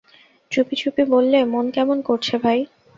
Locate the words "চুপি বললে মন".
0.81-1.65